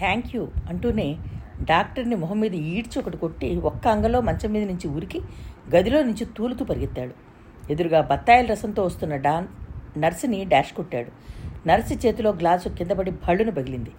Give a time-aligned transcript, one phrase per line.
[0.00, 1.16] Thank you అంటూనే
[1.60, 5.20] డాక్టర్ని మొహం మీద ఈడ్చి ఒకటి కొట్టి ఒక్క అంగలో మంచం మీద నుంచి ఉరికి
[5.76, 7.14] గదిలో నుంచి తూలుతూ పరిగెత్తాడు.
[7.72, 9.46] ఎదురుగా బత్తాయిల రసంతో వస్తున్న డాన్
[9.98, 11.10] నర్సుని డాష్ కొట్టాడు.
[11.68, 13.90] నర్సు చేతిలో గ్లాసు కిందపడి భళ్ళును పగిలింది.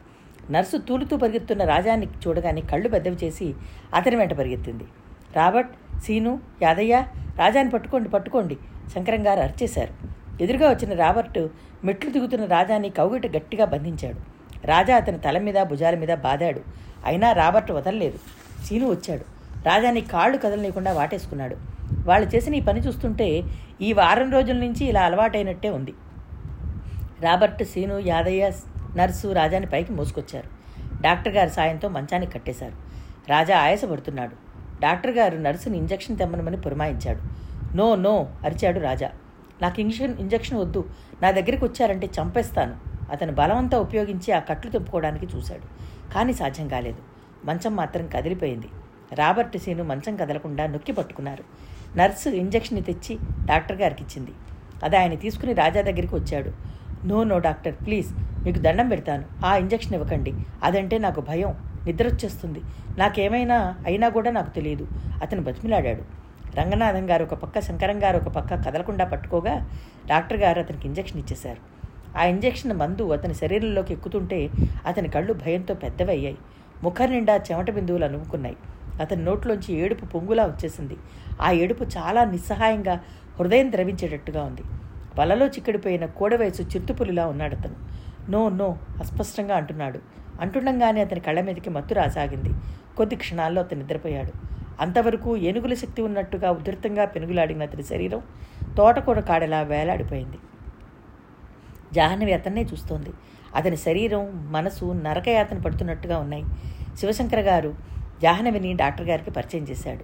[0.52, 3.54] నర్సు తూలుతూ పరిగెత్తున్న రాజాన్ని చూడగానే కళ్ళు పెద్దవి చేసి
[3.96, 4.84] అతని వెంట పరిగెత్తింది.
[5.36, 7.04] రాబర్ట్ సీను యాదయ్య
[7.38, 8.58] రాజాని పట్టుకోండి పట్టుకోండి
[8.96, 9.94] శంకరం గారు అరిచేశారు.
[10.44, 11.48] ఎదురుగా వచ్చిన రాబర్ట్
[11.86, 14.31] మెట్లు దిగుతున్న రాజాని కౌగిట గట్టిగా బంధించాడు.
[14.66, 16.62] రాజా అతని తల మీద భుజాల మీద బాదాడు.
[17.06, 18.20] అయినా రాబర్ట్ వదలలేదు.
[18.66, 19.22] సీను వచ్చాడు.
[19.66, 21.58] రాజాని కాళ్ళు కదలలేకుండా వాటేసుకున్నాడు.
[22.06, 23.44] వాళ్ళు చేసిన ఈ పని చూస్తుంటే
[23.82, 25.94] ఈ వారం రోజుల నుంచి ఇలా అలవాటైనట్టే ఉంది.
[27.22, 28.52] రాబర్ట్ సీను యాదయ్య
[28.98, 30.48] నర్సు రాజాని పైకి మోసుకొచ్చారు.
[31.02, 32.74] డాక్టర్ గారి సాయంతో మంచానికి కట్టేశారు.
[33.30, 34.32] రాజా ఆయాసపడుతున్నాడు.
[34.82, 37.20] డాక్టర్ గారు నర్సుని ఇంజక్షన్ తెమ్మనమని పురమాయించాడు.
[37.76, 39.12] నో నో అరిచాడు రాజా.
[39.62, 40.86] నాకు ఇంజక్షన్ ఇంజక్షన్ వద్దు.
[41.22, 42.91] నా దగ్గరికి వచ్చారంటే చంపేస్తాను.
[43.12, 45.66] అతను బలవంతా ఉపయోగించి ఆ కట్లు తెంపుకోవడానికి చూశాడు.
[46.14, 47.02] కానీ సాధ్యం కాలేదు.
[47.46, 48.70] మంచం మాత్రం కదిలిపోయింది.
[49.14, 51.44] రాబర్ట్ సీను మంచం కదలకుండా నొక్కి పట్టుకున్నారు.
[51.98, 54.32] నర్సు ఇంజెక్షన్ తెచ్చి డాక్టర్ గారికి ఇచ్చింది
[54.84, 56.52] అది ఆయన తీసుకుని రాజా దగ్గరికి వచ్చాడు.
[57.06, 59.46] నో నో డాక్టర్ ప్లీజ్ మీకు దండం పెడతాను.
[59.46, 60.34] ఆ ఇంజెక్షన్ ఇవ్వకండి.
[60.64, 61.56] అదంటే నాకు భయం.
[61.86, 62.62] నిద్ర వచ్చేస్తుంది
[62.98, 64.88] నాకేమైనా అయినా కూడా నాకు తెలియదు.
[65.22, 66.04] అతను బతిమిలాడాడు.
[66.56, 69.70] రంగనాథం గారు ఒక పక్క శంకరం గారు ఒక పక్క కదలకుండా పట్టుకోగా
[70.08, 71.81] డాక్టర్ గారు అతనికి ఇంజెక్షన్ ఇచ్చేశారు.
[72.18, 74.50] ఆ ఇంజెక్షన్ మందు అతని శరీరంలోకి ఎక్కుతుంటే
[74.86, 76.38] అతని కళ్ళు భయంతో పెద్దవయ్యాయి.
[76.84, 78.58] ముఖం నిండా చెమట బిందువులు అనుకున్నాయి
[79.02, 80.98] అతని నోట్లోంచి ఏడుపు పొంగులా వచ్చేసింది.
[81.42, 83.00] ఆ ఏడుపు చాలా నిస్సహాయంగా
[83.40, 84.62] హృదయం ద్రవించేటట్టుగా ఉంది.
[85.20, 87.76] వలలో చిక్కడిపోయిన కోడవయసు చిరుతుపులిలా ఉన్నాడు అతను.
[88.32, 90.00] నో నో అస్పష్టంగా అంటున్నాడు.
[90.42, 92.50] అంటుండగానే అతని కళ్ళ మీదకి మత్తు రాసాగింది.
[92.98, 94.32] కొద్ది క్షణాల్లో అతను నిద్రపోయాడు.
[94.82, 98.22] అంతవరకు ఏనుగుల శక్తి ఉన్నట్టుగా ఉధృతంగా పెనుగులాడిన అతని శరీరం
[98.78, 100.38] తోటకూర కాడలా వేలాడిపోయింది.
[101.94, 103.10] జాహ్నవి అతన్నే చూస్తోంది.
[103.56, 106.44] అతని శరీరం మనసు నరకయాతన పడుతున్నట్టుగా ఉన్నాయి.
[106.98, 107.76] శివశంకర గారు
[108.22, 110.04] జాహ్నవిని డాక్టర్ గారికి పరిచయం చేశాడు.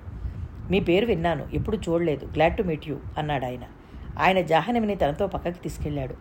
[0.71, 2.25] మీ పేరు విన్నాను ఎప్పుడు చూడలేదు.
[2.25, 3.61] గ్లాడ్ టు మీట్ యూ అన్నాడు ఆయన.
[4.20, 6.15] ఆయన జాహ్నవిని తనతో పక్కకి తీసుకెళ్ళాడు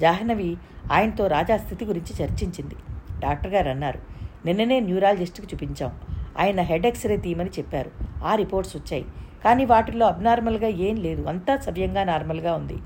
[0.00, 0.56] జాహ్నవి
[0.92, 2.74] ఆయనతో రాజా స్థితి గురించి చర్చించింది.
[3.18, 3.98] డాక్టర్ గారు అన్నారు
[4.46, 5.92] నిన్ననే న్యూరాలజిస్ట్కి చూపించాం.
[6.38, 7.90] ఆయన హెడ్ ఎక్స్రే తీయమని చెప్పారు.
[8.24, 9.04] ఆ రిపోర్ట్స్ వచ్చాయి.
[9.44, 11.22] కానీ వాటిల్లో అబ్నార్మల్గా ఏం లేదు.
[11.22, 12.76] అంతా సవ్యంగా నార్మల్గా ఉంది.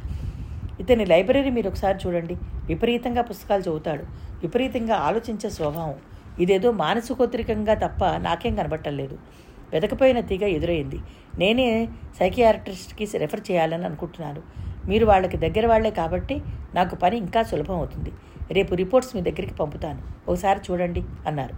[0.80, 2.34] ఇతని లైబ్రరీ మీరు ఒకసారి చూడండి.
[2.66, 4.02] విపరీతంగా పుస్తకాలు చదువుతాడు.
[4.42, 5.94] విపరీతంగా ఆలోచించే స్వభావం.
[6.40, 9.18] ఇదేదో మానసికోత్రికంగా తప్ప నాకేం కనబట్టలేదు
[9.72, 10.98] వెతకపోయిన తీగ ఎదురైంది.
[11.38, 11.88] నేనే
[12.18, 14.42] సైకియాట్రిస్ట్కి రెఫర్ చేయాలని అనుకుంటున్నాను.
[14.88, 16.42] మీరు వాళ్ళకి దగ్గర వాళ్ళే కాబట్టి
[16.74, 18.12] నాకు పని ఇంకా సులభం అవుతుంది.
[18.50, 20.02] రేపు రిపోర్ట్స్ మీ దగ్గరికి పంపుతాను.
[20.28, 21.54] ఒకసారి చూడండి అన్నారు.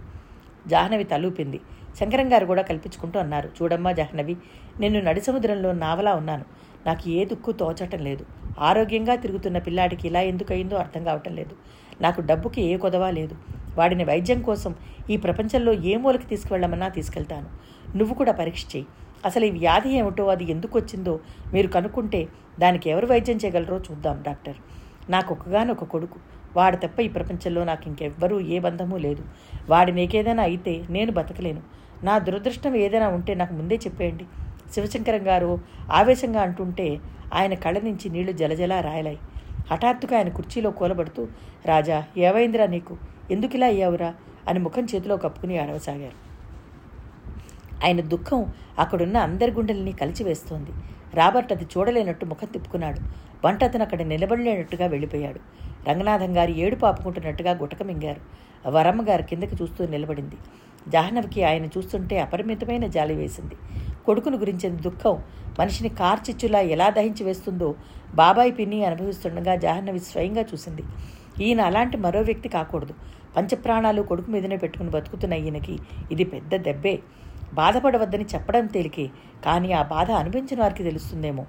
[0.69, 1.59] జాహ్నవి తలూపింది
[1.99, 3.49] శంకరం గారు కూడా కల్పించుకుంటూ అన్నారు.
[3.61, 4.37] చూడమ్మా జాహ్నవి
[4.79, 6.45] నేను నడి సముద్రంలో నావలా ఉన్నాను.
[6.85, 8.25] నాకు ఏ దుక్కు తోచటం లేదు.
[8.59, 11.55] ఆరోగ్యంగా తిరుగుతున్న పిల్లాడికి ఇలా ఎందుకయిందో అర్థం కావటం లేదు.
[12.01, 13.35] నాకు డబ్బుకి ఏ కొదవా లేదు.
[13.77, 14.75] వాడిని వైద్యం కోసం
[15.09, 17.49] ఈ ప్రపంచంలో ఏ మూలకి తీసుకువెళ్ళమన్నా తీసుకెళ్తాను.
[17.97, 18.85] నువ్వు కూడా పరీక్ష చేయి
[19.25, 21.19] అసలు ఈ వ్యాధి ఏమిటో అది ఎందుకు వచ్చిందో
[21.53, 22.27] మీరు కనుక్కుంటే
[22.59, 24.55] దానికి ఎవరు వైద్యం చేయగలరో చూద్దాం డాక్టర్.
[25.09, 26.19] నాకు ఒక్కగానొక కొడుకు.
[26.55, 29.23] వాడు తప్ప ఈ ప్రపంచంలో నాకు ఇంకెవ్వరూ ఏ బంధమూ లేదు.
[29.69, 31.61] వాడి నీకేదైనా అయితే నేను బతకలేను.
[32.03, 34.25] నా దురదృష్టం ఏదైనా ఉంటే నాకు ముందే చెప్పేయండి.
[34.73, 35.59] శివశంకరం గారు
[35.91, 36.99] ఆవేశంగా అంటుంటే
[37.33, 39.19] ఆయన కళ్ళ నుంచి నీళ్ళు జలజలా రాయలాయి.
[39.71, 41.27] హఠాత్తుగా ఆయన కుర్చీలో కూలబడుతూ
[41.65, 42.97] రాజా ఏవైందిరా నీకు?
[43.31, 44.13] ఎందుకిలా అయ్యావురా?
[44.47, 46.23] అని ముఖం చేతిలో కప్పుకుని ఆడవసాగారు.
[47.85, 50.71] ఆయన దుఃఖం అక్కడున్న అందరి గుండెల్ని కలిచివేస్తోంది.
[51.13, 52.99] రాబర్ట్ అది చూడలేనట్టు ముఖం తిప్పుకున్నాడు.
[53.47, 55.39] వంట అతను అక్కడ నిలబడలేనట్టుగా వెళ్ళిపోయాడు.
[55.89, 58.21] రంగనాథం గారు ఏడు పాపుకుంటున్నట్టుగా గుటక మింగారు
[58.69, 60.35] వరమ్మ గారు కిందకి చూస్తూ నిలబడింది.
[60.87, 63.55] జాహ్నవికి ఆయన చూస్తుంటే అపరిమితమైన జాలి వేసింది.
[64.05, 65.23] కొడుకును గురించిన దుఃఖం
[65.59, 67.75] మనిషిని కార్చిచ్చులా ఎలా దహించి వేస్తుందో
[68.15, 70.83] బాబాయ్ పిన్ని అనుభవిస్తుండగా జాహ్నవి స్వయంగా చూసింది.
[71.43, 72.93] ఈయన అలాంటి మరో వ్యక్తి కాకూడదు.
[73.37, 75.79] పంచప్రాణాలు కొడుకు మీదనే పెట్టుకుని బతుకుతున్న ఈయనకి
[76.11, 76.99] ఇది పెద్ద దెబ్బే.
[77.53, 79.09] బాధపడవద్దని చెప్పడం తేలికే
[79.45, 81.45] కానీ ఆ బాధ అనిపించిన వారికి తెలుస్తుందేమో.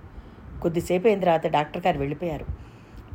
[0.63, 2.47] కొద్దిసేపు అయిన తర్వాత డాక్టర్ గారు వెళ్ళిపోయారు.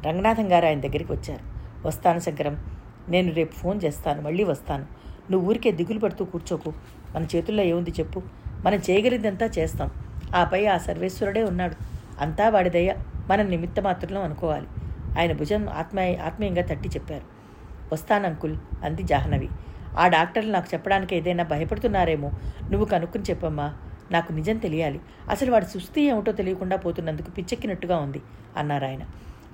[0.05, 1.43] రంగనాథం గారు ఆయన దగ్గరికి వచ్చారు.
[1.87, 2.65] వస్తాను శంకరం
[3.09, 4.85] నేను రేపు ఫోన్ చేస్తాను మళ్ళీ వస్తాను.
[5.31, 6.73] నువ్వు ఊరికే దిగులు పడుతూ కూర్చోకు.
[7.15, 8.21] మన చేతుల్లో ఏముంది చెప్పు.
[8.65, 9.91] మనం చేయగలిగిందంతా చేస్తాం.
[10.35, 11.75] ఆపై ఆ సర్వేశ్వరుడే ఉన్నాడు.
[12.19, 12.95] అంతా వాడిదయ్య.
[13.29, 14.67] మన నిమిత్త మాత్రం అనుకోవాలి.
[15.19, 17.23] ఆయన భుజం ఆత్మ ఆత్మీయంగా తట్టి చెప్పారు.
[17.93, 19.49] వస్తాను అంకుల్ అంది జాహ్నవి.
[19.97, 22.31] ఆ డాక్టర్లు నాకు చెప్పడానికి ఏదైనా భయపడుతున్నారేమో
[22.71, 23.73] నువ్వు కనుక్కుని చెప్పమ్మా.
[24.11, 24.99] నాకు నిజం తెలియాలి.
[25.29, 28.21] అసలు వాడి సుస్థి ఏమిటో తెలియకుండా పోతున్నందుకు పిచ్చెక్కినట్టుగా ఉంది
[28.57, 28.99] అన్నారు ఆయన.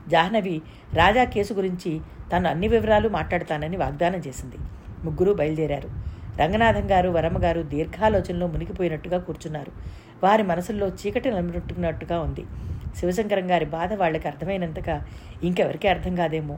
[0.08, 0.62] జాహ్నవి
[0.94, 2.02] రాజా కేసు గురించి
[2.32, 4.56] తాను అన్ని వివరాలు మాట్లాడతానని వాగ్దానం చేసింది.
[5.06, 5.90] ముగ్గురు బయలుదేరారు.
[6.42, 9.72] రంగనాథం గారు వరమ్మ గారు దీర్ఘాలోచనలో మునిగిపోయినట్టుగా కూర్చున్నారు.
[10.24, 12.46] వారి మనసుల్లో చీకటి నమ్ముతున్నట్టుగా ఉంది.
[12.96, 15.06] శివశంకరం గారి బాధ వాళ్ళకి అర్థమైనంతగా
[15.44, 16.58] ఇంకెవరికీ అర్థం కాదేమో.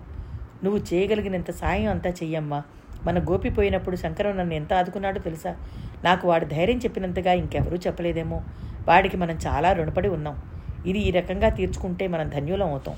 [0.64, 2.64] నువ్వు చేయగలిగినంత సాయం అంతా చెయ్యమ్మా.
[3.06, 5.56] మన గోపి పోయినప్పుడు శంకరం నన్ను ఎంత ఆదుకున్నాడో తెలుసా?
[6.04, 8.42] నాకు వాడు ధైర్యం చెప్పినంతగా ఇంకెవరూ చెప్పలేదేమో.
[8.88, 10.42] వాడికి మనం చాలా రుణపడి ఉన్నాం.
[10.86, 12.96] ఇది ఈ రకంగా తీర్చుకుంటే మనం ధన్యులం అవుతాం.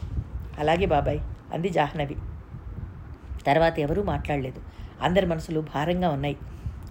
[0.59, 1.19] అలాగే బాబాయ్
[1.53, 2.15] అంది జాహ్నవి.
[3.47, 4.61] తర్వాత ఎవరూ మాట్లాడలేదు.
[5.01, 6.37] అందరి మనసులు భారంగా ఉన్నాయి.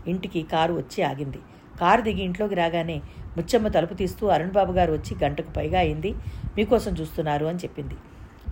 [0.09, 1.39] ఇంటికి కారు వచ్చి ఆగింది.
[1.81, 3.03] కారు దిగి ఇంట్లోకి రాగానే
[3.37, 6.15] ముచ్చమ్మ తలుపు తీస్తూ అరుణ్ బాబు గారు వచ్చి గంటకు పైగా అయింది.
[6.57, 7.95] మీకోసం చూస్తున్నారు అని చెప్పింది.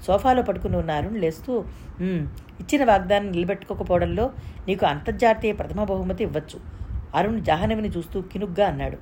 [0.06, 1.64] సోఫాలో పడుకుని ఉన్న అరుణ్ లేస్తూ
[2.60, 4.30] ఇచ్చిన వాగ్దానం నిలబెట్టుకోకపోవడంలో
[4.68, 6.60] నీకు అంతర్జాతీయ ప్రథమ బహుమతి ఇవ్వచ్చు
[7.14, 8.98] అరుణ్ జాహ్నవిని చూస్తూ కినుగ్గా అన్నాడు.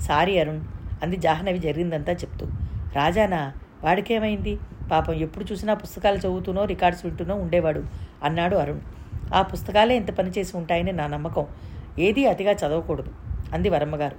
[0.00, 0.60] సారీ అరుణ్
[1.02, 2.46] అంది జాహ్నవి జరిగిందంతా చెప్తూ.
[2.94, 3.52] రాజానా
[3.84, 4.58] వాడికేమైంది?
[4.90, 7.82] పాపం ఎప్పుడు చూసినా పుస్తకాలు చదువుతూనో రికార్డ్స్ వింటూనో ఉండేవాడు
[8.24, 8.80] అన్నాడు అరుణ్.
[9.34, 11.46] ఆ పుస్తకాలే ఇంత పనిచేసి ఉంటాయని నా నమ్మకం.
[11.98, 13.12] ఏదీ అతిగా చదవకూడదు.
[13.52, 14.16] అంది వరమ్మగారు.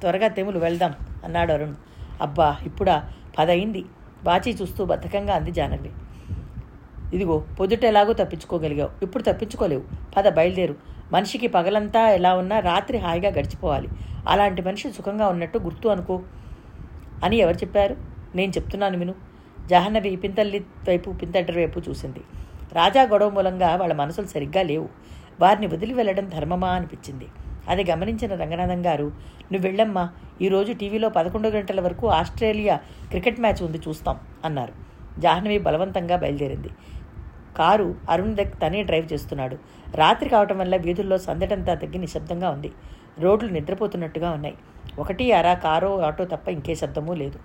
[0.00, 0.94] త్వరగా తెములు వెళ్దాం
[1.24, 1.74] అన్నాడు అరుణ్.
[2.22, 3.10] అబ్బా ఇప్పుడా?
[3.38, 3.84] పదయింది.
[4.24, 5.90] వాచి చూస్తూ బద్ధకంగా అంది జానవి
[7.14, 8.90] ఇదిగో పొద్దుట ఎలాగో తప్పించుకోగలిగావు.
[9.02, 9.82] ఇప్పుడు తప్పించుకోలేవు.
[10.16, 10.74] పద బయలుదేరు.
[11.12, 13.88] మనిషికి పగలంతా ఎలా ఉన్నా రాత్రి హాయిగా గడిచిపోవాలి.
[14.28, 16.22] అలాంటి మనిషి సుఖంగా ఉన్నట్టు గుర్తు అనుకో
[17.24, 17.96] అని ఎవరు చెప్పారు?
[18.34, 19.14] నేను చెప్తున్నాను విను.
[19.66, 22.20] జాహ్నవి పింతల్లి వైపు పింతడ్డరు వైపు చూసింది.
[22.72, 24.88] రాజా గొడవ మూలంగా వాళ్ళ మనసులు సరిగ్గా లేవు.
[25.40, 27.28] వారిని వదిలి వెళ్ళడం ధర్మమా అనిపించింది.
[27.68, 29.04] అది గమనించిన రంగనాథం గారు
[29.52, 30.10] నువ్వు వెళ్ళమ్మా
[30.42, 32.76] ఈరోజు టీవీలో పదకొండు గంటల వరకు ఆస్ట్రేలియా
[33.08, 34.72] క్రికెట్ మ్యాచ్ ఉంది చూస్తాం అన్నారు.
[35.20, 36.68] జాహ్నవి బలవంతంగా బయలుదేరింది.
[37.56, 39.58] కారు అరుణ్ దగ్గర తనే డ్రైవ్ చేస్తున్నాడు.
[39.94, 42.72] రాత్రి కావటం వల్ల వీధుల్లో సందడంతా తగ్గి నిశ్శబ్దంగా ఉంది.
[43.18, 44.54] రోడ్లు నిద్రపోతున్నట్టుగా ఉన్నాయి.
[44.98, 47.38] ఒకటి అరా కారో ఆటో తప్ప ఇంకే శబ్దమూ లేదు.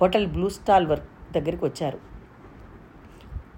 [0.00, 2.15] హోటల్ బ్లూ స్టాల్ వర్క్ దగ్గరికి వచ్చారు.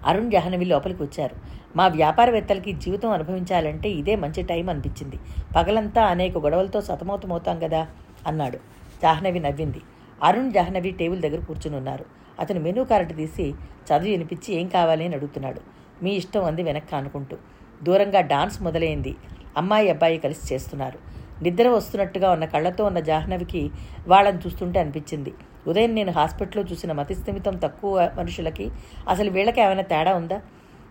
[0.05, 1.35] అరుణ్ జాహ్నవి లోపలికి వచ్చారు
[1.75, 5.19] మా వ్యాపారవేత్తలకి జీవితం అనుభవించాలంటే ఇదే మంచి టైం అనిపించింది.
[5.55, 7.87] పగలంతా అనేక గొడవలతో సతమతమవుతాం కదా?
[8.27, 8.57] అన్నాడు.
[9.01, 9.81] జాహ్నవి నవ్వింది.
[10.23, 12.05] అరుణ్ జాహ్నవి టేబుల్ దగ్గర కూర్చుని ఉన్నారు.
[12.39, 13.53] అతను మెనూ కార్డు తీసి
[13.85, 15.61] చదువు వినిపించి ఏం కావాలి అని అడుగుతున్నాడు.
[16.03, 17.37] మీ ఇష్టం అంది వెనక్కి అనుకుంటూ
[17.83, 19.15] దూరంగా డాన్స్ మొదలైంది.
[19.57, 20.99] అమ్మాయి అబ్బాయి కలిసి చేస్తున్నారు.
[21.43, 23.71] నిద్ర వస్తున్నట్టుగా ఉన్న కళ్ళతో ఉన్న జాహ్నవికి
[24.07, 25.33] వాళ్ళని చూస్తుంటే అనిపించింది.
[25.67, 28.71] ఉదయం నేను హాస్పిటల్లో చూసిన మతిస్థిమితం తక్కువ మనుషులకి
[29.09, 30.41] అసలు వీళ్ళకి ఏమైనా తేడా ఉందా?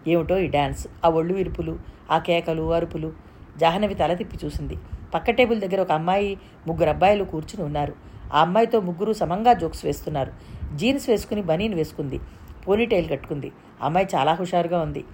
[0.07, 1.79] ఏమిటో ఈ డ్యాన్స్ ఆ ఒళ్ళు విరుపులు
[2.11, 3.13] ఆ కేకలు అరుపులు.
[3.59, 4.77] జాహ్నవి తల తిప్పి చూసింది.
[5.15, 7.95] పక్క టేబుల్ దగ్గర ఒక అమ్మాయి ముగ్గురు అబ్బాయిలు కూర్చుని ఉన్నారు.
[8.35, 10.33] ఆ అమ్మాయితో ముగ్గురు సమంగా జోక్స్ వేస్తున్నారు.
[10.75, 12.21] జీన్స్ వేసుకుని బనీన్ వేసుకుంది.
[12.69, 13.53] పోనీటైల్ కట్టుకుంది.
[13.83, 15.05] అమ్మాయి చాలా హుషారుగా ఉంది.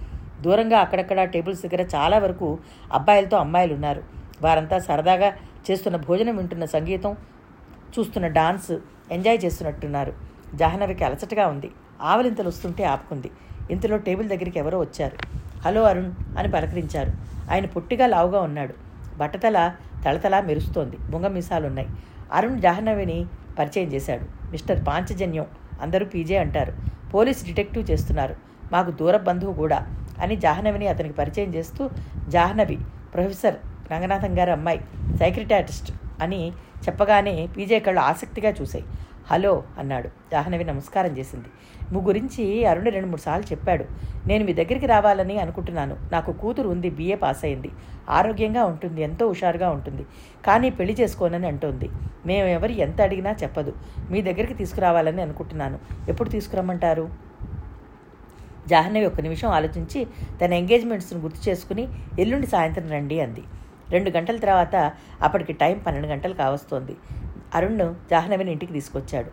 [0.41, 2.59] దూరంగా అక్కడక్కడ టేబుల్స్ దగ్గర చాలా వరకు
[2.93, 4.03] అబ్బాయిలతో అమ్మాయిలు ఉన్నారు
[4.43, 5.33] వారంతా సరదాగా
[5.71, 7.17] చేస్తున్న భోజనం వింటున్న సంగీతం
[7.99, 8.73] చూస్తున్న డాన్స్
[9.13, 10.13] ఎంజాయ్ చేస్తున్నట్టున్నారు.
[10.55, 11.71] జాహ్నవికి అలసటగా ఉంది.
[12.03, 13.31] ఆవలింతలు వస్తుంటే ఆపుకుంది.
[13.71, 15.37] ఇంతలో టేబుల్ దగ్గరికి ఎవరో వచ్చారు.
[15.61, 17.13] హలో అరుణ్ అని పలకరించారు.
[17.53, 18.75] ఆయన పొట్టిగా లావుగా ఉన్నాడు.
[19.17, 19.75] బట్టతల
[20.05, 20.97] తళతళ మెరుస్తోంది.
[20.97, 21.89] బొంగ మీసాలున్నాయి.
[22.33, 23.27] అరుణ్ జాహ్నవిని
[23.59, 24.51] పరిచయం చేశాడు.
[24.51, 25.47] మిస్టర్ పాంచజన్యం
[25.81, 26.73] అందరూ పీజే అంటారు.
[27.15, 28.37] పోలీస్ డిటెక్టివ్ చేస్తున్నారు.
[28.73, 29.87] మాకు దూర బంధువు కూడా
[30.21, 31.91] అని జాహ్నవిని అతనికి పరిచయం చేస్తూ
[32.29, 32.79] జాహ్నవి
[33.15, 33.55] ప్రొఫెసర్
[33.93, 34.81] రంగనాథం గారి అమ్మాయి
[35.19, 35.93] సైక్రటాటిస్ట్.
[36.25, 36.43] అని
[36.87, 38.85] చెప్పగానే పీజే కళ్ళు ఆసక్తిగా చూశాయి.
[39.31, 40.09] హలో అన్నాడు.
[40.33, 41.49] జాహ్నవి నమస్కారం చేసింది.
[41.93, 43.85] మీ గురించి అరుణ్ రెండు మూడు సార్లు చెప్పాడు.
[44.27, 45.97] నేను మీ దగ్గరికి రావాలని అనుకుంటున్నాను.
[46.13, 47.71] నాకు కూతురు ఉంది బీఏ పాస్ అయింది.
[48.09, 50.05] ఆరోగ్యంగా ఉంటుంది ఎంతో హుషారుగా ఉంటుంది.
[50.47, 51.89] కానీ పెళ్ళి చేసుకోనని అంటోంది.
[52.27, 53.73] మేము ఎవరు ఎంత అడిగినా చెప్పదు.
[54.11, 55.79] మీ దగ్గరికి తీసుకురావాలని అనుకుంటున్నాను.
[56.09, 57.07] ఎప్పుడు తీసుకురమ్మంటారు?
[58.69, 60.07] జాహ్నవి ఒక్క నిమిషం ఆలోచించి
[60.45, 61.89] తన ఎంగేజ్మెంట్స్ను గుర్తు చేసుకుని
[62.19, 63.45] ఎల్లుండి సాయంత్రం రండి అంది.
[63.91, 66.97] రెండు గంటల తర్వాత అప్పటికి టైం పన్నెండు గంటలు కావస్తోంది
[67.55, 69.31] అరుణ్ జాహ్నవిని ఇంటికి తీసుకొచ్చాడు.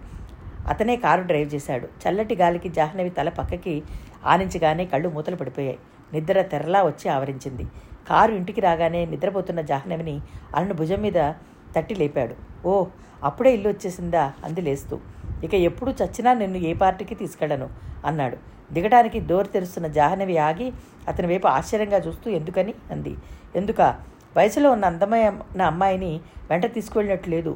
[0.68, 1.88] అతనే కారు డ్రైవ్ చేశాడు.
[1.88, 3.84] చల్లటి గాలికి జాహ్నవి తల పక్కకి
[4.26, 5.80] ఆనించగానే కళ్ళు మూతలు పడిపోయాయి.
[6.14, 7.64] నిద్ర తెరలా వచ్చి ఆవరించింది.
[8.10, 10.22] కారు ఇంటికి రాగానే నిద్రపోతున్న జాహ్నవిని
[10.56, 11.34] అరుణ్ భుజం మీద
[11.76, 12.68] తట్టి లేపాడు.
[12.68, 12.86] ఓ
[13.24, 14.34] అప్పుడే ఇల్లు వచ్చేసిందా?
[14.44, 15.00] అంది లేస్తూ.
[15.44, 17.70] ఇక ఎప్పుడు చచ్చినా నిన్ను ఏ పార్టీకి తీసుకెళ్ళను
[18.06, 18.38] అన్నాడు.
[18.74, 20.72] దిగడానికి డోర్ తెరుస్తున్న జాహ్నవి ఆగి
[21.08, 22.74] అతని వైపు ఆశ్చర్యంగా చూస్తూ ఎందుకని?
[22.92, 23.16] అంది.
[23.56, 24.11] ఎందుక?
[24.38, 26.12] వయసులో ఉన్న అందమైన అమ్మాయిని
[26.50, 27.52] వెంట తీసుకువెళ్ళినట్టు లేదు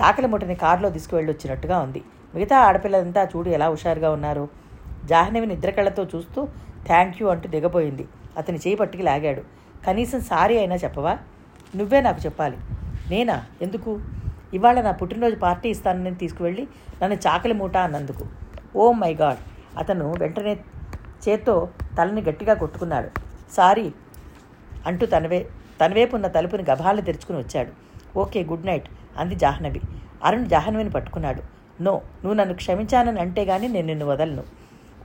[0.00, 2.00] చాకలి ముఠని కారులో తీసుకువెళ్ళొచ్చినట్టుగా ఉంది.
[2.34, 4.44] మిగతా ఆడపిల్లలంతా చూడు ఎలా హుషారుగా ఉన్నారు.
[5.04, 6.40] జాహ్నవి నిద్రకళ్ళతో చూస్తూ
[6.86, 8.04] థ్యాంక్ యూ అంటూ దిగబోయింది.
[8.36, 9.42] అతని చేయి పట్టుకి లాగాడు.
[9.86, 11.18] కనీసం సారీ అయినా చెప్పవా?
[11.76, 12.56] నువ్వే నాకు చెప్పాలి.
[13.10, 13.44] నేనా?
[13.62, 14.00] ఎందుకు?
[14.54, 16.64] ఇవాళ నా పుట్టినరోజు పార్టీ ఇస్తానని తీసుకువెళ్ళి
[17.02, 18.24] నన్ను చాకలి మూట అన్నందుకు.
[18.76, 19.40] Oh my God!
[19.78, 20.52] అతను వెంటనే
[21.24, 21.54] చేత్తో
[21.98, 23.08] తలని గట్టిగా కొట్టుకున్నాడు.
[23.52, 23.86] సారీ
[24.86, 25.40] అంటూ తనవే
[25.80, 27.70] తనవైపు ఉన్న తలుపుని గభాలు తెరుచుకుని వచ్చాడు.
[28.18, 29.80] ఓకే గుడ్ నైట్ అంది జాహ్నవి.
[30.24, 31.42] అరుణ్ జాహ్నవిని పట్టుకున్నాడు.
[31.82, 34.42] నో నువ్వు నన్ను క్షమించానని అంటే గానీ నేను నిన్ను వదలను.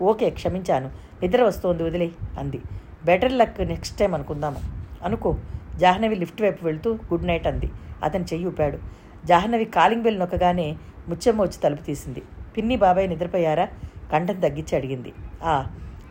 [0.02, 0.92] ఓకే క్షమించాను.
[1.22, 2.62] నిద్ర వస్తోంది వదిలే అంది.
[3.06, 4.60] బెటర్ లక్ నెక్స్ట్ టైం అనుకుందాము.
[5.04, 5.36] అనుకో
[5.78, 7.72] జాహ్నవి లిఫ్ట్ వైపు వెళ్తూ గుడ్ నైట్ అంది.
[8.04, 8.80] అతను చెయ్యి ఊపాడు.
[9.26, 12.22] జాహ్నవి కాలింగ్ బెల్ నొక్కగానే ముచ్చమ్మ వచ్చి తలుపు తీసింది.
[12.58, 13.68] పిన్ని బాబాయ్ నిద్రపోయారా?
[14.12, 15.14] కంఠం తగ్గించి అడిగింది.
[15.44, 15.66] ఆ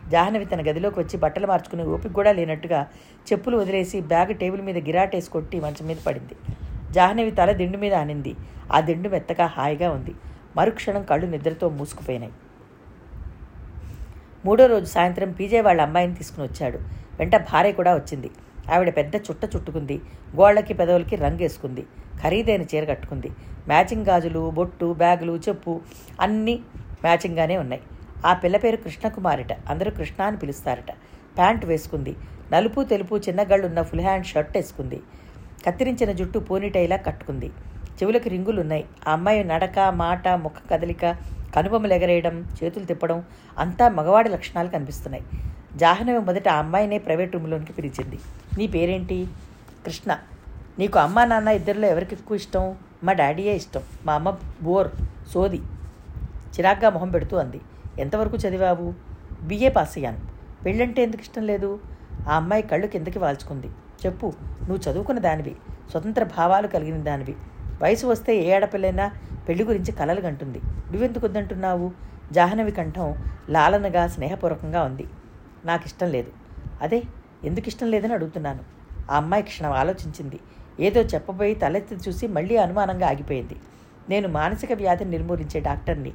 [0.09, 2.87] జాహ్నవి తన గదిలోకి వచ్చి బట్టలు మార్చుకుని ఓపిక కూడా లేనట్టుగా
[3.31, 6.35] చెప్పులు వదిలేసి బ్యాగ్ టేబుల్ మీద గిరాటేసి కొట్టి మంచం మీద పడింది.
[6.91, 8.35] జాహ్నవి తల దిండు మీద ఆనింది
[8.73, 10.13] ఆ దిండు మెత్తగా హాయిగా ఉంది.
[10.55, 12.31] మరుక్షణం కళ్ళు నిద్రతో మూసుకుపోయినాయి.
[14.45, 16.77] మూడో రోజు సాయంత్రం పీజే వాళ్ళ అమ్మాయిని తీసుకుని వచ్చాడు.
[17.19, 18.29] వెంట భార్య కూడా వచ్చింది.
[18.73, 20.01] ఆవిడ పెద్ద చుట్ట చుట్టుకుంది.
[20.35, 21.85] గోళ్ళకి పెదవులకి రంగేసుకుంది
[22.23, 23.29] ఖరీదైన చీర కట్టుకుంది.
[23.67, 25.81] మ్యాచింగ్ గాజులు బొట్టు బ్యాగులు చెప్పు
[26.21, 26.55] అన్నీ
[27.01, 27.81] మ్యాచింగ్గానే ఉన్నాయి.
[28.25, 29.53] ఆ పిల్ల పేరు కృష్ణకుమారిట.
[29.69, 30.91] అందరూ కృష్ణ అని పిలుస్తారట.
[31.37, 32.15] ప్యాంట్ వేసుకుంది.
[32.53, 35.01] నలుపు తెలుపు చిన్నగళ్ళున్న ఫుల్ హ్యాండ్ షర్ట్ వేసుకుంది.
[35.65, 37.47] కత్తిరించిన జుట్టు పోనీటైలా కట్టుకుంది.
[37.97, 38.85] చెవులకు రింగులున్నాయి.
[39.07, 41.15] ఆ అమ్మాయి నడక మాట ముఖ కదలిక
[41.55, 43.23] కనుబొమ్మలు ఎగరేయడం చేతులు తిప్పడం
[43.57, 45.23] అంతా మగవాడి లక్షణాలు కనిపిస్తున్నాయి.
[45.75, 48.19] జాహ్నవి మొదట ఆ అమ్మాయినే ప్రైవేట్ రూమ్లోనికి పిలిచింది.
[48.57, 49.27] నీ పేరేంటి?
[49.85, 50.17] కృష్ణ.
[50.79, 52.75] నీకు అమ్మా నాన్న ఇద్దరిలో ఎవరికి ఎక్కువ ఇష్టం?
[53.03, 53.81] మా డాడీయే ఇష్టం.
[54.05, 54.87] మా అమ్మ బోర్
[55.33, 55.57] సోది.
[56.57, 57.61] చిరాగ్గా మొహం పెడుతూ అంది.
[57.99, 58.93] ఎంతవరకు చదివావు?
[59.43, 60.17] బిఏ పాస్ అయ్యాను.
[60.63, 61.79] పెళ్ళంటే ఎందుకు ఇష్టం లేదు?
[62.29, 63.67] ఆ అమ్మాయి కళ్ళు కిందకి వాల్చుకుంది.
[64.05, 64.33] చెప్పు
[64.67, 65.55] నువ్వు చదువుకున్న దానివి
[65.91, 67.35] స్వతంత్ర భావాలు కలిగిన దానివి.
[67.81, 69.11] వయసు వస్తే ఏ ఆడపిల్లైనా
[69.49, 70.61] పెళ్ళి గురించి కలలు కంటుంది.
[70.65, 71.91] నువ్వెందుకు వద్దంటున్నావు?
[72.31, 73.15] జాహ్నవి కంఠం
[73.49, 75.07] లాలనగా స్నేహపూర్వకంగా ఉంది.
[75.65, 76.31] నాకు ఇష్టం లేదు.
[76.81, 77.03] అదే
[77.43, 78.59] ఎందుకు ఇష్టం లేదని అడుగుతున్నాను.
[79.11, 80.39] ఆ అమ్మాయి క్షణం ఆలోచించింది.
[80.79, 83.55] ఏదో చెప్పబోయి తలెత్తి చూసి మళ్ళీ అనుమానంగా ఆగిపోయింది.
[84.09, 86.11] నేను మానసిక వ్యాధిని నిర్మూలించే డాక్టర్ని.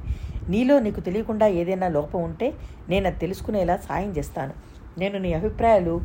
[0.49, 2.53] నీలో నీకు తెలియకుండా ఏదైనా లోపం ఉంటే
[2.89, 4.53] నేను అది తెలుసుకునేలా సాయం చేస్తాను.
[4.97, 6.01] నేను నీ అభిప్రాయాలు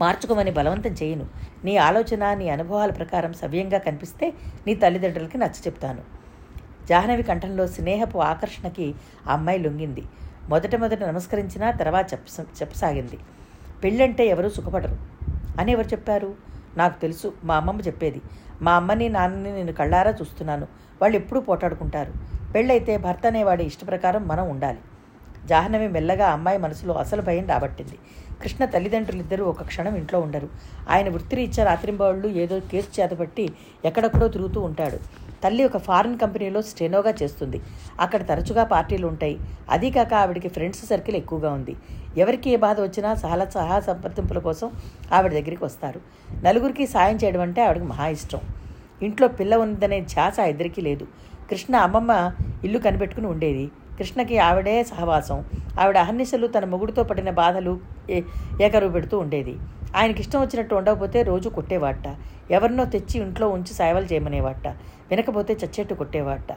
[0.00, 1.26] మార్చుకోమని బలవంతం చేయను.
[1.64, 4.32] నీ ఆలోచన నీ అనుభవాల ప్రకారం సవ్యంగా కనిపిస్తే
[4.66, 6.00] నీ తల్లిదండ్రులకి నచ్చ చెప్తాను.
[6.88, 8.94] జాహ్నవి కంఠంలో స్నేహపు ఆకర్షణకి
[9.28, 10.02] ఆ అమ్మాయి లొంగింది.
[10.48, 13.18] మొదట మొదట నమస్కరించినా తర్వాత చెప్ప చెప్పసాగింది.
[13.84, 14.98] పెళ్ళంటే ఎవరూ సుఖపడరు.
[15.60, 16.53] అని ఎవరు చెప్పారు?
[16.76, 18.22] నాకు తెలుసు మా అమ్మమ్మ చెప్పేది.
[18.62, 20.66] మా అమ్మని నాన్నని నేను కళ్ళారా చూస్తున్నాను.
[21.02, 22.12] వాళ్ళు ఎప్పుడూ పోటాడుకుంటారు.
[22.54, 24.78] పెళ్ళైతే భర్త అనేవాడి ఇష్టప్రకారం మనం ఉండాలి.
[25.46, 27.98] జాహ్నవి మెల్లగా అమ్మాయి మనసులో అసలు భయం రాబట్టింది.
[28.42, 30.48] కృష్ణ తల్లిదండ్రులిద్దరూ ఒక క్షణం ఇంట్లో ఉండరు.
[30.90, 33.52] ఆయన వృత్తిరీత్యా రాత్రింబాళ్ళు ఏదో కేసు చేతపట్టి
[33.84, 34.98] ఎక్కడెక్కడో తిరుగుతూ ఉంటాడు.
[35.44, 37.60] తల్లి ఒక ఫారిన్ కంపెనీలో స్టెనోగా చేస్తుంది.
[38.00, 39.38] అక్కడ తరచుగా పార్టీలు ఉంటాయి.
[39.70, 41.76] అదీ కాక ఆవిడికి ఫ్రెండ్స్ సర్కిల్ ఎక్కువగా ఉంది.
[42.16, 44.70] ఎవరికి ఏ బాధ వచ్చినా సహల సహా సంప్రదింపుల కోసం
[45.12, 46.00] ఆవిడ దగ్గరికి వస్తారు.
[46.42, 48.38] నలుగురికి సాయం చేయడం అంటే ఆవిడకి మహా ఇష్టం.
[49.02, 51.06] ఇంట్లో పిల్ల ఉందనే ధ్యాస ఇద్దరికీ లేదు.
[51.50, 52.32] కృష్ణ అమ్మమ్మ
[52.64, 53.70] ఇల్లు కనిపెట్టుకుని ఉండేది.
[53.98, 55.44] కృష్ణకి ఆవిడే సహవాసం.
[55.80, 58.22] ఆవిడ అహర్నిశలు తన మొగుడితో పడిన బాధలు ఏ-
[58.62, 59.56] ఏకరువు పెడుతూ ఉండేది.
[59.94, 62.16] ఆయనకి ఇష్టం వచ్చినట్టు ఉండకపోతే రోజు కొట్టేవాట.
[62.50, 64.68] ఎవరినో తెచ్చి ఇంట్లో ఉంచి సాయవలు చేయమనేవాట.
[65.10, 66.52] వినకపోతే చచ్చేట్టు కొట్టేవాట.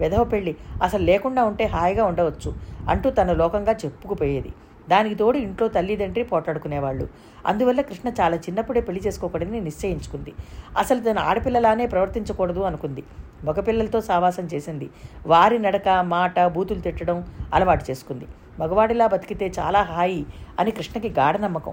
[0.00, 2.54] వెధవ పెళ్ళి అసలు లేకుండా ఉంటే హాయిగా ఉండవచ్చు
[2.88, 4.52] అంటూ తన లోకంగా చెప్పుకుపోయేది.
[4.90, 7.08] దానికి తోడు ఇంట్లో తల్లిదండ్రి పోటాడుకునేవాళ్ళు
[7.46, 10.32] అందువల్ల కృష్ణ చాలా చిన్నప్పుడే పెళ్ళి చేసుకోకూడదని నిశ్చయించుకుంది.
[10.78, 13.02] అసలు తన ఆడపిల్లలానే ప్రవర్తించకూడదు అనుకుంది.
[13.44, 14.90] మగపిల్లలతో సావాసం చేసింది.
[15.26, 18.26] వారి నడక మాట బూతులు తిట్టడం అలవాటు చేసుకుంది.
[18.58, 20.26] మగవాడిలా బతికితే చాలా హాయి
[20.60, 21.72] అని కృష్ణకి గాఢ నమ్మకం.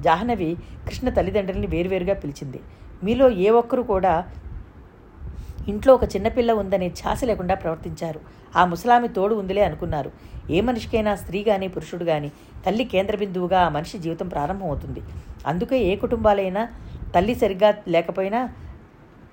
[0.00, 2.60] జాహ్నవి కృష్ణ తల్లిదండ్రుల్ని వేరువేరుగా పిలిచింది.
[3.04, 4.24] మీలో ఏ ఒక్కరు కూడా
[5.68, 8.20] ఇంట్లో ఒక చిన్నపిల్ల ఉందనే ఛాస లేకుండా ప్రవర్తించారు.
[8.56, 10.10] ఆ ముసలామి తోడు ఉందిలే అనుకున్నారు.
[10.50, 12.32] ఏ మనిషికైనా స్త్రీ కానీ పురుషుడు కానీ
[12.66, 15.02] తల్లి కేంద్ర బిందువుగా ఆ మనిషి జీవితం ప్రారంభమవుతుంది.
[15.46, 16.68] అందుకే ఏ కుటుంబాలైనా
[17.14, 18.48] తల్లి సరిగ్గా లేకపోయినా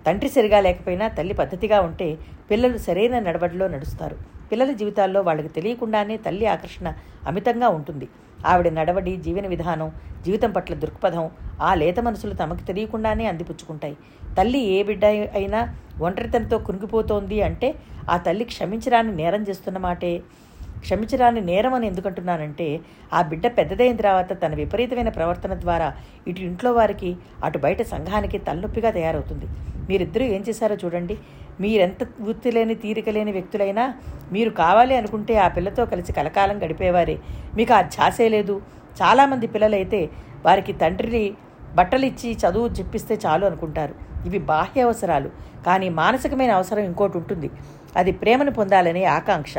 [0.06, 2.18] తండ్రి సరిగా లేకపోయినా తల్లి పద్ధతిగా ఉంటే
[2.52, 4.18] పిల్లలు సరైన నడవడిలో నడుస్తారు.
[4.54, 6.88] పిల్లల జీవితాల్లో వాళ్ళకి తెలియకుండానే తల్లి ఆకర్షణ
[7.28, 8.08] అమితంగా ఉంటుంది.
[8.52, 9.90] ఆవిడ నడవడి జీవన విధానం
[10.26, 11.26] జీవితం పట్ల దృక్పథం
[11.62, 13.96] ఆ లేత మనసులు తమకు తెలియకుండానే అందిపుచ్చుకుంటాయి.
[14.38, 15.06] తల్లి ఏ బిడ్డ
[15.40, 15.60] అయినా
[16.02, 17.68] ఒంటరితనంతో కురిగిపోతోంది అంటే
[18.10, 20.14] ఆ తల్లి క్షమించరాని నేరం చేస్తున్న మాటే.
[20.84, 22.68] క్షమించరాని నేరం అని ఎందుకంటున్నానంటే
[23.14, 25.88] ఆ బిడ్డ పెద్దదైన తర్వాత తన విపరీతమైన ప్రవర్తన ద్వారా
[26.28, 27.10] ఇటు ఇంట్లో వారికి
[27.44, 29.48] అటు బయట సంఘానికి తలనొప్పిగా తయారవుతుంది.
[29.90, 31.18] మీరిద్దరూ ఏం చేశారో చూడండి.
[31.60, 33.94] మీరెంత వృత్తి లేని తీరిక లేని వ్యక్తులైనా
[34.32, 37.20] మీరు కావాలి అనుకుంటే ఆ పిల్లతో కలిసి కలకాలం గడిపేవారే.
[37.56, 38.62] మీకు ఆ ఛాసే లేదు.
[39.02, 40.10] చాలామంది పిల్లలైతే
[40.46, 41.34] వారికి తండ్రి
[41.76, 43.96] బట్టలు ఇచ్చి చదువు చెప్పిస్తే చాలు అనుకుంటారు.
[44.26, 45.30] ఇవి బాహ్య అవసరాలు.
[45.66, 47.50] కానీ మానసికమైన అవసరం ఇంకోటి ఉంటుంది.
[47.96, 49.54] అది ప్రేమను పొందాలనే ఆకాంక్ష.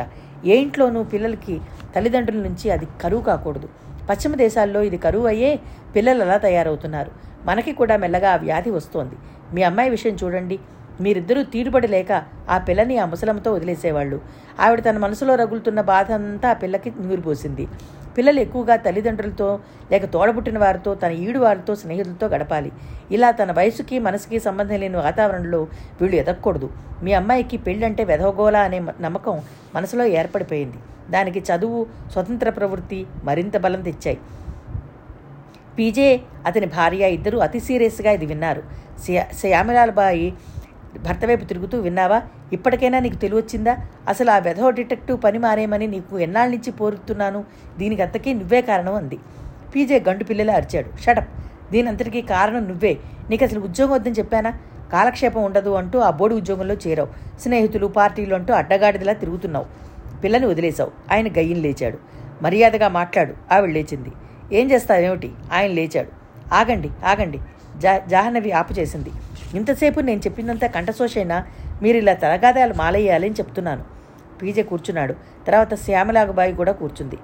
[0.45, 1.61] ఏ ఇంట్లోనూ పిల్లలకి
[1.95, 3.69] తల్లిదండ్రుల నుంచి అది కరువు కాకూడదు.
[4.09, 5.59] పశ్చిమ దేశాల్లో ఇది కరువు అయ్యే
[5.95, 7.11] పిల్లలు అలా తయారవుతున్నారు.
[7.45, 9.15] మనకి కూడా మెల్లగా ఆ వ్యాధి వస్తోంది.
[9.53, 10.59] మీ అమ్మాయి విషయం చూడండి.
[11.01, 14.21] మీరిద్దరూ తీరుబడి లేక ఆ పిల్లని ఆ ముసలంతో వదిలేసేవాళ్ళు.
[14.59, 17.67] ఆవిడ తన మనసులో రగులుతున్న బాధ అంతా ఆ పిల్లకి నూరిపోసింది.
[18.17, 19.59] పిల్లలు ఎక్కువగా తల్లిదండ్రులతో
[19.91, 22.71] లేక తోడబుట్టిన వారితో తన ఈడు వారితో స్నేహితులతో గడపాలి.
[23.11, 25.67] ఇలా తన వయసుకి మనసుకి సంబంధం లేని వాతావరణంలో
[26.01, 26.69] వీళ్ళు ఎదగకూడదు.
[27.03, 29.41] మీ అమ్మాయికి పెళ్ళంటే వెధవగోల అనే నమ్మకం
[29.75, 30.77] మనసులో ఏర్పడిపోయింది.
[31.11, 34.17] దానికి చదువు స్వతంత్ర ప్రవృత్తి మరింత బలం తెచ్చాయి.
[35.79, 38.63] పీజే అతని భార్య ఇద్దరూ అతి సీరియస్గా ఇది విన్నారు.
[39.03, 40.33] శ్యా- శ్యామలాబాయి
[40.99, 42.21] భర్త వైపు తిరుగుతూ విన్నావా?
[42.53, 43.77] ఇప్పటికైనా నీకు తెలివచ్చిందా?
[44.07, 47.45] అసలు ఆ వెధవ డిటెక్టివ్ పని మారేమని నీకు ఎన్నాళ్ళ నుంచి పోరుతున్నాను?
[47.77, 49.19] దీనికంతకీ నువ్వే కారణం అంది.
[49.75, 51.01] పీజే గండు పిల్లలే అరిచాడు.
[51.01, 51.29] షటప్
[51.71, 52.97] దీనంతటికీ కారణం నువ్వే.
[53.29, 54.53] నీకు అసలు ఉద్యోగం వద్దని చెప్పానా?
[54.91, 57.39] కాలక్షేపం ఉండదు అంటూ ఆ బోర్డు ఉద్యోగంలో చేరావు.
[57.39, 59.65] స్నేహితులు పార్టీలు అంటూ అడ్డగాడిదలా తిరుగుతున్నావు.
[60.23, 60.91] పిల్లని వదిలేశావు.
[61.11, 61.97] ఆయన గయ్యం లేచాడు.
[62.41, 63.33] మర్యాదగా మాట్లాడు.
[63.51, 64.11] ఆవిడ లేచింది.
[64.53, 65.31] ఏం చేస్తావేమిటి?
[65.53, 66.07] ఆయన లేచాడు.
[66.53, 67.39] ఆగండి ఆగండి.
[67.83, 69.11] జా జాహ్నవి ఆపు చేసింది.
[69.57, 71.45] ఇంతసేపు నేను చెప్పినంత కంఠశోషైనా
[71.83, 73.83] మీరు ఇలా తలగాదాలు మాలయ్యాలని చెప్తున్నాను.
[74.41, 75.13] పీజే కూర్చున్నాడు.
[75.47, 77.17] తర్వాత శ్యామలాగబాయి కూడా కూర్చుంది.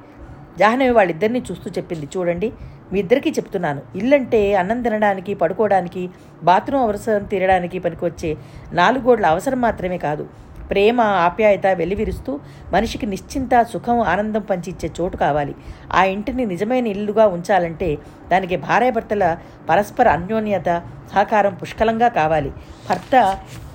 [0.60, 2.52] జాహ్నవి వాళ్ళిద్దరినీ చూస్తూ చెప్పింది చూడండి
[2.92, 3.82] మీ ఇద్దరికీ చెప్తున్నాను.
[3.96, 6.10] ఇల్లంటే అన్నం తినడానికి పడుకోవడానికి
[6.44, 8.38] బాత్రూమ్ అవసరం తీరడానికి పనికొచ్చే
[8.74, 10.24] నాలుగు గోడల అవసరం మాత్రమే కాదు.
[10.72, 12.32] ప్రేమ ఆప్యాయత వెలివిరుస్తూ
[12.74, 15.54] మనిషికి నిశ్చింత సుఖం ఆనందం పంచి ఇచ్చే చోటు కావాలి.
[15.94, 17.90] ఆ ఇంటిని నిజమైన ఇల్లుగా ఉంచాలంటే
[18.32, 19.26] దానికి భార్యాభర్తల
[19.70, 20.70] పరస్పర అన్యోన్యత
[21.14, 22.52] సహకారం పుష్కలంగా కావాలి.
[22.90, 23.16] భర్త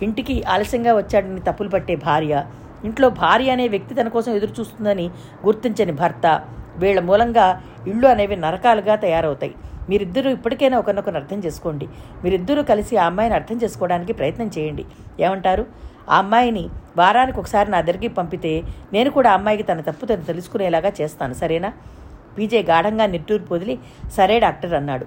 [0.03, 2.45] ఇంటికి ఆలస్యంగా వచ్చాడని తప్పులు పట్టే భార్య.
[2.85, 5.07] ఇంట్లో భార్య అనే వ్యక్తి తన కోసం ఎదురు చూస్తుందని
[5.47, 6.27] గుర్తించని భర్త.
[6.79, 7.47] వీళ్ళ మూలంగా
[7.91, 9.55] ఇళ్ళు అనేవి నరకాలుగా తయారవుతాయి.
[9.91, 11.87] మీరిద్దరూ ఇప్పటికైనా ఒకరినొకరు అర్థం చేసుకోండి.
[12.25, 14.85] మీరిద్దరూ కలిసి ఆ అమ్మాయిని అర్థం చేసుకోవడానికి ప్రయత్నం చేయండి.
[15.21, 15.65] ఏమంటారు?
[16.11, 21.35] ఆ అమ్మాయిని వారానికి ఒకసారి నా దగ్గరికి పంపితే నేను కూడా అమ్మాయికి తన తప్పు తను తెలుసుకునేలాగా చేస్తాను
[21.35, 21.73] సరేనా?
[22.39, 23.79] పీజే గాఢంగా నిట్టూరు పొదిలి
[24.13, 25.07] సరే డాక్టర్ అన్నాడు.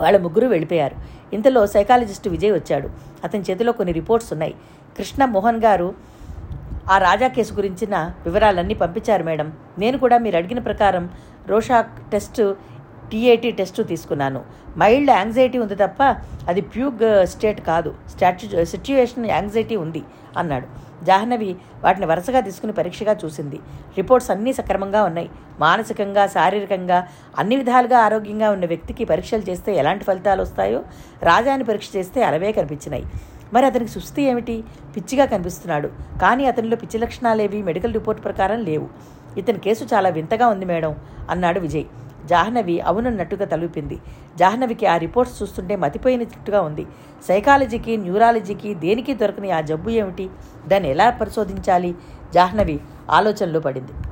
[0.00, 0.96] వాళ్ళ ముగ్గురు వెళ్ళిపోయారు.
[1.32, 2.90] ఇంతలో సైకాలజిస్ట్ విజయ్ వచ్చాడు.
[3.24, 4.54] అతని చేతిలో కొన్ని రిపోర్ట్స్ ఉన్నాయి.
[4.98, 5.94] కృష్ణ మోహన్ గారు
[6.92, 9.52] ఆ రాజా కేసు గురించిన వివరాలన్నీ పంపించారు మేడం.
[9.78, 11.10] నేను కూడా మీరు అడిగిన ప్రకారం
[11.46, 12.54] రోషాక్ టెస్ట్
[13.12, 14.44] టీఏటీ టెస్ట్ తీసుకున్నాను.
[14.78, 16.02] మైల్డ్ యాంగ్జైటీ ఉంది తప్ప
[16.48, 17.94] అది ప్యూగ్ స్టేట్ కాదు.
[18.10, 20.02] స్టాచ్యూ సిచ్యువేషన్ యాంగ్జైటీ ఉంది
[20.36, 20.86] అన్నాడు.
[21.04, 23.58] జాహ్నవి వాటిని వరుసగా తీసుకుని పరీక్షగా చూసింది.
[23.96, 25.30] రిపోర్ట్స్ అన్నీ సక్రమంగా ఉన్నాయి.
[25.60, 27.08] మానసికంగా శారీరకంగా
[27.38, 30.80] అన్ని విధాలుగా ఆరోగ్యంగా ఉన్న వ్యక్తికి పరీక్షలు చేస్తే ఎలాంటి ఫలితాలు వస్తాయో
[31.22, 33.04] రాజాని పరీక్ష చేస్తే అలవే కనిపించినాయి.
[33.54, 34.64] మరి అతనికి సుస్థి ఏమిటి?
[34.96, 35.88] పిచ్చిగా కనిపిస్తున్నాడు.
[36.22, 38.88] కానీ అతనిలో పిచ్చి లక్షణాలేవి మెడికల్ రిపోర్ట్ ప్రకారం లేవు.
[39.38, 40.96] ఇతని కేసు చాలా వింతగా ఉంది మేడం
[41.30, 41.84] అన్నాడు విజయ్.
[42.26, 43.98] జాహ్నవి అవునన్నట్టుగా తలుపింది.
[44.36, 46.86] జాహ్నవికి ఆ రిపోర్ట్స్ చూస్తుంటే మతిపోయినట్టుగా ఉంది.
[47.28, 50.26] సైకాలజీకి న్యూరాలజీకి దేనికి దొరకని ఆ జబ్బు ఏమిటి?
[50.68, 51.94] దాన్ని ఎలా పరిశోధించాలి?
[52.34, 53.96] జాహ్నవి ఆలోచనలో పడింది.